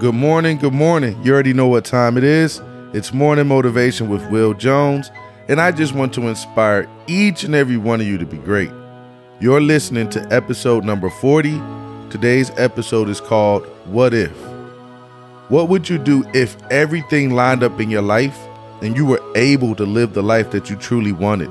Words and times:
Good 0.00 0.14
morning, 0.14 0.58
good 0.58 0.74
morning. 0.74 1.20
You 1.24 1.32
already 1.32 1.52
know 1.52 1.66
what 1.66 1.84
time 1.84 2.16
it 2.16 2.22
is. 2.22 2.62
It's 2.92 3.12
Morning 3.12 3.48
Motivation 3.48 4.08
with 4.08 4.24
Will 4.30 4.54
Jones, 4.54 5.10
and 5.48 5.60
I 5.60 5.72
just 5.72 5.92
want 5.92 6.12
to 6.12 6.28
inspire 6.28 6.88
each 7.08 7.42
and 7.42 7.52
every 7.52 7.78
one 7.78 8.00
of 8.00 8.06
you 8.06 8.16
to 8.16 8.24
be 8.24 8.36
great. 8.36 8.70
You're 9.40 9.60
listening 9.60 10.08
to 10.10 10.24
episode 10.32 10.84
number 10.84 11.10
40. 11.10 11.60
Today's 12.10 12.50
episode 12.50 13.08
is 13.08 13.20
called 13.20 13.66
What 13.86 14.14
If? 14.14 14.30
What 15.48 15.68
would 15.68 15.88
you 15.88 15.98
do 15.98 16.24
if 16.32 16.56
everything 16.70 17.30
lined 17.30 17.64
up 17.64 17.80
in 17.80 17.90
your 17.90 18.02
life 18.02 18.38
and 18.82 18.96
you 18.96 19.04
were 19.04 19.20
able 19.34 19.74
to 19.74 19.84
live 19.84 20.14
the 20.14 20.22
life 20.22 20.52
that 20.52 20.70
you 20.70 20.76
truly 20.76 21.10
wanted? 21.10 21.48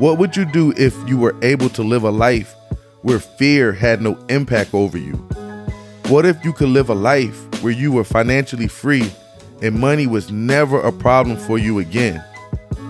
What 0.00 0.18
would 0.18 0.36
you 0.36 0.44
do 0.44 0.72
if 0.76 0.92
you 1.08 1.16
were 1.16 1.36
able 1.40 1.68
to 1.68 1.84
live 1.84 2.02
a 2.02 2.10
life 2.10 2.52
where 3.02 3.20
fear 3.20 3.72
had 3.72 4.02
no 4.02 4.18
impact 4.28 4.74
over 4.74 4.98
you? 4.98 5.24
What 6.08 6.26
if 6.26 6.44
you 6.44 6.52
could 6.52 6.68
live 6.68 6.90
a 6.90 6.94
life 6.94 7.62
where 7.62 7.72
you 7.72 7.90
were 7.90 8.04
financially 8.04 8.68
free 8.68 9.10
and 9.62 9.74
money 9.74 10.06
was 10.06 10.30
never 10.30 10.78
a 10.78 10.92
problem 10.92 11.38
for 11.38 11.56
you 11.56 11.78
again? 11.78 12.22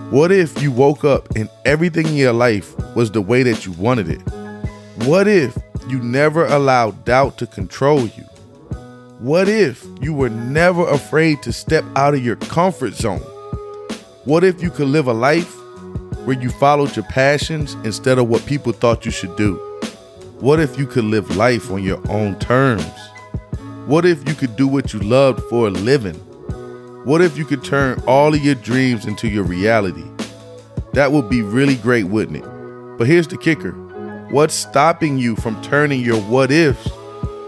What 0.09 0.33
if 0.33 0.61
you 0.61 0.69
woke 0.69 1.05
up 1.05 1.33
and 1.33 1.49
everything 1.63 2.07
in 2.07 2.15
your 2.15 2.33
life 2.33 2.77
was 2.93 3.11
the 3.11 3.21
way 3.21 3.41
that 3.43 3.65
you 3.65 3.71
wanted 3.71 4.09
it? 4.09 4.21
What 5.07 5.29
if 5.29 5.57
you 5.87 5.99
never 5.99 6.45
allowed 6.45 7.05
doubt 7.05 7.37
to 7.37 7.47
control 7.47 8.01
you? 8.01 8.23
What 9.19 9.47
if 9.47 9.87
you 10.01 10.13
were 10.13 10.29
never 10.29 10.85
afraid 10.85 11.41
to 11.43 11.53
step 11.53 11.85
out 11.95 12.15
of 12.15 12.23
your 12.23 12.35
comfort 12.35 12.95
zone? 12.95 13.21
What 14.25 14.43
if 14.43 14.61
you 14.61 14.69
could 14.69 14.89
live 14.89 15.07
a 15.07 15.13
life 15.13 15.55
where 16.25 16.39
you 16.39 16.49
followed 16.49 16.97
your 16.97 17.05
passions 17.05 17.75
instead 17.85 18.17
of 18.19 18.27
what 18.27 18.45
people 18.45 18.73
thought 18.73 19.05
you 19.05 19.11
should 19.11 19.37
do? 19.37 19.74
What 20.41 20.59
if 20.59 20.77
you 20.77 20.85
could 20.85 21.05
live 21.05 21.37
life 21.37 21.71
on 21.71 21.81
your 21.81 22.01
own 22.11 22.37
terms? 22.39 22.83
What 23.85 24.05
if 24.05 24.27
you 24.27 24.35
could 24.35 24.57
do 24.57 24.67
what 24.67 24.91
you 24.91 24.99
loved 24.99 25.39
for 25.49 25.67
a 25.67 25.69
living? 25.69 26.15
What 27.05 27.21
if 27.21 27.37
you 27.37 27.45
could 27.45 27.63
turn 27.63 28.03
all 28.05 28.33
of 28.33 28.43
your 28.43 28.55
dreams 28.55 29.05
into 29.05 29.29
your 29.29 29.45
reality? 29.45 30.03
That 30.91 31.13
would 31.13 31.29
be 31.29 31.41
really 31.41 31.75
great, 31.75 32.03
wouldn't 32.05 32.43
it? 32.43 32.97
But 32.97 33.07
here's 33.07 33.29
the 33.29 33.37
kicker 33.37 33.71
what's 34.29 34.53
stopping 34.53 35.17
you 35.17 35.37
from 35.37 35.61
turning 35.61 36.01
your 36.01 36.21
what 36.23 36.51
ifs 36.51 36.89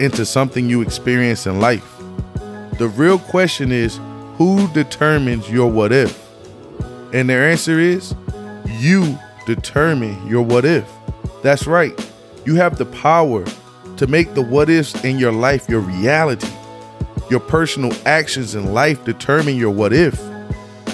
into 0.00 0.24
something 0.24 0.70
you 0.70 0.80
experience 0.80 1.46
in 1.46 1.60
life? 1.60 1.98
The 2.78 2.88
real 2.88 3.18
question 3.18 3.70
is 3.70 4.00
who 4.36 4.66
determines 4.72 5.50
your 5.50 5.70
what 5.70 5.92
if? 5.92 6.18
And 7.12 7.28
their 7.28 7.50
answer 7.50 7.78
is 7.78 8.14
you 8.66 9.18
determine 9.44 10.26
your 10.26 10.42
what 10.42 10.64
if. 10.64 10.90
That's 11.42 11.66
right. 11.66 12.07
You 12.48 12.54
have 12.54 12.78
the 12.78 12.86
power 12.86 13.44
to 13.98 14.06
make 14.06 14.32
the 14.32 14.40
what 14.40 14.70
ifs 14.70 15.04
in 15.04 15.18
your 15.18 15.32
life 15.32 15.68
your 15.68 15.80
reality. 15.80 16.48
Your 17.28 17.40
personal 17.40 17.92
actions 18.06 18.54
in 18.54 18.72
life 18.72 19.04
determine 19.04 19.56
your 19.56 19.70
what 19.70 19.92
if. 19.92 20.18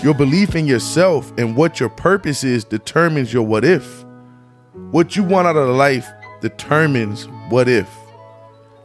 Your 0.03 0.15
belief 0.15 0.57
in 0.57 0.67
yourself 0.67 1.33
and 1.39 1.57
what 1.57 1.79
your 1.79 1.91
purpose 1.91 2.43
is 2.43 2.65
determines 2.65 3.33
your 3.33 3.45
what 3.45 3.65
if. 3.65 4.05
What 4.91 5.15
you 5.15 5.23
want 5.23 5.47
out 5.47 5.55
of 5.55 5.69
life 5.77 6.09
determines 6.41 7.29
what 7.51 7.69
if. 7.69 7.89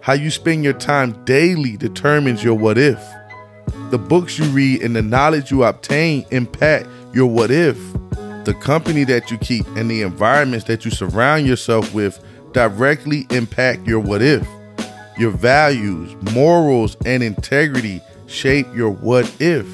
How 0.02 0.14
you 0.14 0.30
spend 0.30 0.64
your 0.64 0.73
time 0.73 1.26
daily 1.26 1.76
determines 1.76 2.44
your 2.44 2.54
what 2.54 2.78
if. 2.78 3.04
The 3.89 3.98
books 3.98 4.38
you 4.38 4.45
read 4.45 4.83
and 4.83 4.95
the 4.95 5.02
knowledge 5.02 5.50
you 5.50 5.64
obtain 5.64 6.23
impact 6.30 6.88
your 7.16 7.26
what 7.26 7.50
if. 7.50 7.80
The 8.45 8.56
company 8.61 9.06
that 9.06 9.31
you 9.31 9.39
keep 9.39 9.66
and 9.70 9.89
the 9.89 10.04
environments 10.04 10.66
that 10.66 10.86
you 10.86 10.92
surround 10.92 11.48
yourself 11.48 11.95
with 11.95 12.23
directly 12.53 13.28
impact 13.30 13.88
your 13.88 14.00
what 14.00 14.22
if. 14.22 14.47
Your 15.17 15.31
values, 15.31 16.16
morals, 16.33 16.95
and 17.05 17.22
integrity 17.22 18.02
shape 18.28 18.67
your 18.73 18.89
what 18.92 19.30
if. 19.42 19.67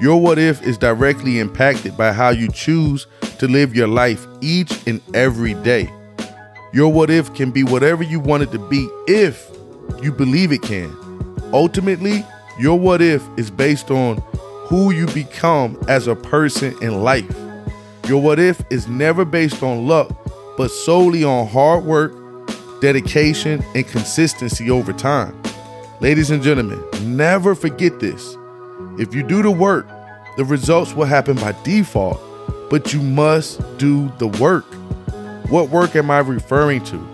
Your 0.00 0.20
what 0.20 0.38
if 0.38 0.62
is 0.62 0.76
directly 0.76 1.38
impacted 1.38 1.96
by 1.96 2.12
how 2.12 2.30
you 2.30 2.50
choose 2.50 3.06
to 3.38 3.46
live 3.46 3.74
your 3.74 3.88
life 3.88 4.26
each 4.40 4.86
and 4.86 5.00
every 5.14 5.54
day. 5.54 5.88
Your 6.72 6.92
what 6.92 7.10
if 7.10 7.32
can 7.34 7.50
be 7.52 7.62
whatever 7.62 8.02
you 8.02 8.18
want 8.18 8.42
it 8.42 8.52
to 8.52 8.58
be 8.58 8.88
if 9.06 9.48
you 10.02 10.10
believe 10.12 10.50
it 10.50 10.62
can. 10.62 10.94
Ultimately, 11.52 12.24
your 12.58 12.78
what 12.78 13.00
if 13.00 13.22
is 13.36 13.50
based 13.50 13.90
on 13.90 14.16
who 14.66 14.90
you 14.90 15.06
become 15.08 15.78
as 15.88 16.08
a 16.08 16.16
person 16.16 16.76
in 16.82 17.02
life. 17.02 17.36
Your 18.08 18.20
what 18.20 18.38
if 18.38 18.60
is 18.70 18.88
never 18.88 19.24
based 19.24 19.62
on 19.62 19.86
luck, 19.86 20.10
but 20.56 20.70
solely 20.70 21.24
on 21.24 21.46
hard 21.46 21.84
work, 21.84 22.12
dedication, 22.80 23.64
and 23.74 23.86
consistency 23.86 24.70
over 24.70 24.92
time. 24.92 25.40
Ladies 26.00 26.30
and 26.30 26.42
gentlemen, 26.42 26.82
never 27.16 27.54
forget 27.54 28.00
this. 28.00 28.36
If 28.98 29.14
you 29.14 29.22
do 29.22 29.42
the 29.42 29.50
work, 29.50 29.86
the 30.36 30.44
results 30.44 30.94
will 30.94 31.04
happen 31.04 31.36
by 31.36 31.54
default, 31.62 32.20
but 32.68 32.92
you 32.92 33.00
must 33.00 33.60
do 33.78 34.10
the 34.18 34.28
work. 34.28 34.64
What 35.50 35.70
work 35.70 35.94
am 35.96 36.10
I 36.10 36.18
referring 36.18 36.84
to? 36.84 37.08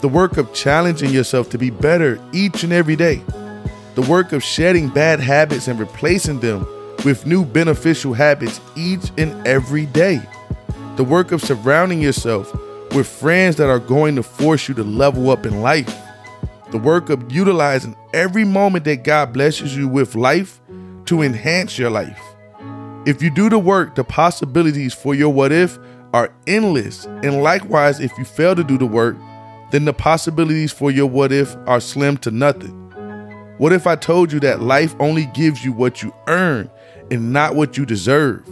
The 0.00 0.08
work 0.08 0.36
of 0.36 0.52
challenging 0.52 1.10
yourself 1.10 1.50
to 1.50 1.58
be 1.58 1.70
better 1.70 2.20
each 2.32 2.64
and 2.64 2.72
every 2.72 2.96
day. 2.96 3.22
The 3.94 4.02
work 4.02 4.32
of 4.32 4.42
shedding 4.42 4.88
bad 4.88 5.20
habits 5.20 5.68
and 5.68 5.78
replacing 5.78 6.40
them 6.40 6.66
with 7.04 7.26
new 7.26 7.44
beneficial 7.44 8.14
habits 8.14 8.60
each 8.76 9.10
and 9.18 9.46
every 9.46 9.86
day. 9.86 10.20
The 10.96 11.04
work 11.04 11.32
of 11.32 11.42
surrounding 11.42 12.00
yourself 12.00 12.52
with 12.94 13.08
friends 13.08 13.56
that 13.56 13.68
are 13.68 13.78
going 13.78 14.16
to 14.16 14.22
force 14.22 14.68
you 14.68 14.74
to 14.74 14.84
level 14.84 15.30
up 15.30 15.46
in 15.46 15.62
life. 15.62 15.94
The 16.70 16.78
work 16.78 17.10
of 17.10 17.32
utilizing 17.32 17.96
every 18.12 18.44
moment 18.44 18.84
that 18.84 19.04
God 19.04 19.32
blesses 19.32 19.76
you 19.76 19.88
with 19.88 20.14
life 20.14 20.60
to 21.06 21.22
enhance 21.22 21.78
your 21.78 21.90
life. 21.90 22.20
If 23.06 23.22
you 23.22 23.30
do 23.30 23.48
the 23.48 23.58
work, 23.58 23.94
the 23.94 24.04
possibilities 24.04 24.94
for 24.94 25.14
your 25.14 25.30
what 25.30 25.52
if 25.52 25.78
are 26.12 26.32
endless. 26.46 27.04
And 27.06 27.42
likewise, 27.42 28.00
if 28.00 28.16
you 28.18 28.24
fail 28.24 28.54
to 28.54 28.64
do 28.64 28.78
the 28.78 28.86
work, 28.86 29.16
then 29.70 29.84
the 29.86 29.92
possibilities 29.92 30.72
for 30.72 30.90
your 30.90 31.06
what 31.06 31.32
if 31.32 31.56
are 31.66 31.80
slim 31.80 32.16
to 32.18 32.30
nothing. 32.30 32.78
What 33.58 33.72
if 33.72 33.86
I 33.86 33.96
told 33.96 34.32
you 34.32 34.40
that 34.40 34.60
life 34.60 34.94
only 35.00 35.26
gives 35.26 35.64
you 35.64 35.72
what 35.72 36.02
you 36.02 36.14
earn 36.26 36.70
and 37.10 37.32
not 37.32 37.54
what 37.54 37.76
you 37.76 37.86
deserve? 37.86 38.46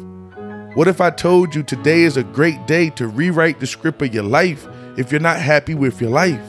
What 0.74 0.86
if 0.86 1.00
I 1.00 1.10
told 1.10 1.52
you 1.52 1.64
today 1.64 2.02
is 2.02 2.16
a 2.16 2.22
great 2.22 2.68
day 2.68 2.90
to 2.90 3.08
rewrite 3.08 3.58
the 3.58 3.66
script 3.66 4.02
of 4.02 4.14
your 4.14 4.22
life 4.22 4.68
if 4.96 5.10
you're 5.10 5.20
not 5.20 5.40
happy 5.40 5.74
with 5.74 6.00
your 6.00 6.10
life? 6.10 6.40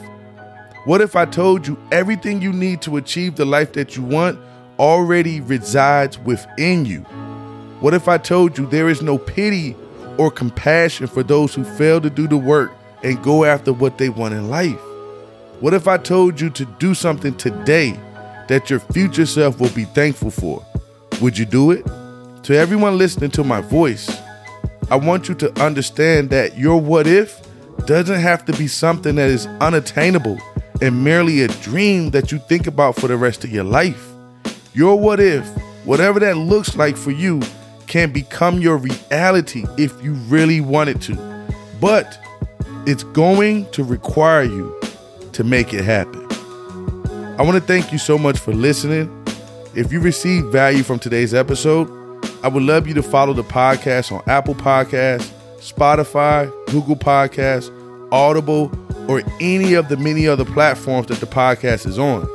What 0.84 1.00
if 1.00 1.16
I 1.16 1.24
told 1.24 1.66
you 1.66 1.76
everything 1.90 2.40
you 2.40 2.52
need 2.52 2.82
to 2.82 2.98
achieve 2.98 3.34
the 3.34 3.44
life 3.44 3.72
that 3.72 3.96
you 3.96 4.04
want 4.04 4.38
already 4.78 5.40
resides 5.40 6.20
within 6.20 6.86
you? 6.86 7.00
What 7.80 7.94
if 7.94 8.06
I 8.06 8.16
told 8.16 8.56
you 8.56 8.66
there 8.66 8.88
is 8.88 9.02
no 9.02 9.18
pity 9.18 9.74
or 10.18 10.30
compassion 10.30 11.08
for 11.08 11.24
those 11.24 11.52
who 11.52 11.64
fail 11.64 12.00
to 12.00 12.08
do 12.08 12.28
the 12.28 12.36
work 12.36 12.70
and 13.02 13.20
go 13.24 13.44
after 13.44 13.72
what 13.72 13.98
they 13.98 14.08
want 14.08 14.34
in 14.34 14.48
life? 14.48 14.78
What 15.58 15.74
if 15.74 15.88
I 15.88 15.98
told 15.98 16.40
you 16.40 16.48
to 16.50 16.64
do 16.64 16.94
something 16.94 17.34
today 17.34 17.98
that 18.46 18.70
your 18.70 18.78
future 18.78 19.26
self 19.26 19.58
will 19.58 19.70
be 19.70 19.84
thankful 19.84 20.30
for? 20.30 20.64
Would 21.20 21.36
you 21.36 21.44
do 21.44 21.72
it? 21.72 21.84
To 22.44 22.58
everyone 22.58 22.98
listening 22.98 23.30
to 23.32 23.44
my 23.44 23.60
voice, 23.60 24.10
I 24.90 24.96
want 24.96 25.28
you 25.28 25.34
to 25.36 25.62
understand 25.62 26.30
that 26.30 26.58
your 26.58 26.80
what 26.80 27.06
if 27.06 27.40
doesn't 27.86 28.18
have 28.18 28.44
to 28.46 28.52
be 28.54 28.66
something 28.66 29.14
that 29.14 29.30
is 29.30 29.46
unattainable 29.60 30.38
and 30.80 31.04
merely 31.04 31.42
a 31.42 31.48
dream 31.48 32.10
that 32.10 32.32
you 32.32 32.40
think 32.40 32.66
about 32.66 32.96
for 32.96 33.06
the 33.06 33.16
rest 33.16 33.44
of 33.44 33.50
your 33.50 33.62
life. 33.62 34.10
Your 34.74 34.98
what 34.98 35.20
if, 35.20 35.46
whatever 35.84 36.18
that 36.18 36.36
looks 36.36 36.74
like 36.74 36.96
for 36.96 37.12
you, 37.12 37.40
can 37.86 38.12
become 38.12 38.60
your 38.60 38.76
reality 38.76 39.64
if 39.78 40.02
you 40.02 40.14
really 40.14 40.60
want 40.60 40.90
it 40.90 41.00
to. 41.02 41.46
But 41.80 42.18
it's 42.88 43.04
going 43.04 43.70
to 43.70 43.84
require 43.84 44.42
you 44.42 44.80
to 45.30 45.44
make 45.44 45.72
it 45.72 45.84
happen. 45.84 46.26
I 47.38 47.42
want 47.42 47.54
to 47.54 47.60
thank 47.60 47.92
you 47.92 47.98
so 47.98 48.18
much 48.18 48.36
for 48.36 48.52
listening. 48.52 49.24
If 49.76 49.92
you 49.92 50.00
received 50.00 50.46
value 50.48 50.82
from 50.82 50.98
today's 50.98 51.34
episode, 51.34 52.01
I 52.42 52.48
would 52.48 52.64
love 52.64 52.88
you 52.88 52.94
to 52.94 53.02
follow 53.04 53.32
the 53.32 53.44
podcast 53.44 54.10
on 54.10 54.20
Apple 54.26 54.56
Podcasts, 54.56 55.30
Spotify, 55.58 56.50
Google 56.66 56.96
Podcasts, 56.96 57.70
Audible, 58.10 58.70
or 59.08 59.22
any 59.40 59.74
of 59.74 59.88
the 59.88 59.96
many 59.96 60.26
other 60.26 60.44
platforms 60.44 61.06
that 61.06 61.20
the 61.20 61.26
podcast 61.26 61.86
is 61.86 62.00
on. 62.00 62.28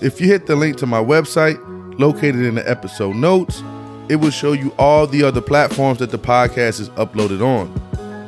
If 0.00 0.18
you 0.18 0.28
hit 0.28 0.46
the 0.46 0.56
link 0.56 0.78
to 0.78 0.86
my 0.86 1.02
website, 1.02 1.58
located 1.98 2.36
in 2.36 2.54
the 2.54 2.68
episode 2.68 3.16
notes, 3.16 3.62
it 4.08 4.16
will 4.16 4.30
show 4.30 4.52
you 4.52 4.74
all 4.78 5.06
the 5.06 5.22
other 5.22 5.42
platforms 5.42 5.98
that 5.98 6.10
the 6.10 6.18
podcast 6.18 6.80
is 6.80 6.88
uploaded 6.90 7.42
on. 7.42 7.70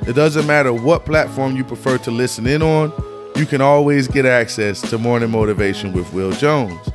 It 0.07 0.13
doesn't 0.13 0.47
matter 0.47 0.73
what 0.73 1.07
platform 1.07 1.57
you 1.57 1.65
prefer 1.65 1.97
to 1.99 2.11
listen 2.11 2.47
in 2.47 2.61
on, 2.61 2.93
you 3.37 3.47
can 3.47 3.63
always 3.63 4.07
get 4.07 4.27
access 4.27 4.83
to 4.91 4.99
Morning 4.99 5.31
Motivation 5.31 5.95
with 5.95 6.13
Will 6.13 6.33
Jones. 6.33 6.91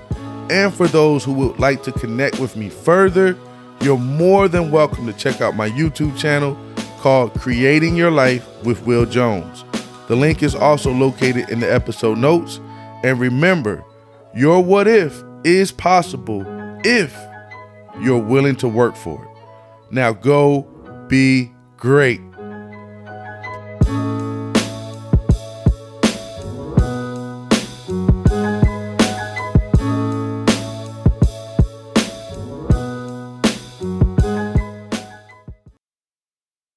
And 0.51 0.72
for 0.72 0.88
those 0.88 1.24
who 1.24 1.34
would 1.34 1.57
like 1.57 1.81
to 1.84 1.92
connect 1.92 2.39
with 2.39 2.56
me 2.56 2.69
further, 2.69 3.36
you're 3.81 3.97
more 3.97 4.47
than 4.47 4.71
welcome 4.71 5.06
to 5.06 5.13
check 5.13 5.41
out 5.41 5.56
my 5.56 5.69
YouTube 5.69 6.18
channel 6.18 6.57
called 7.00 7.33
Creating 7.35 7.95
Your 7.95 8.12
Life 8.12 8.45
with 8.63 8.85
Will 8.85 9.06
Jones. 9.06 9.63
The 10.07 10.15
link 10.15 10.41
is 10.41 10.56
also 10.56 10.91
located 10.91 11.50
in 11.50 11.59
the 11.59 11.71
episode 11.71 12.18
notes. 12.18 12.59
And 13.03 13.19
remember, 13.19 13.83
your 14.33 14.63
what 14.63 14.88
if 14.88 15.24
is 15.44 15.71
possible 15.71 16.44
if 16.83 17.15
you're 18.01 18.21
willing 18.21 18.56
to 18.57 18.68
work 18.68 18.95
for 18.95 19.24
it. 19.24 19.29
Now 19.91 20.13
go 20.13 20.63
be 21.07 21.51
great. 21.77 22.21